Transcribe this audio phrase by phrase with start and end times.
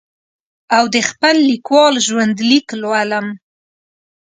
[0.77, 3.27] او د خپل لیکوال ژوند لیک لولم.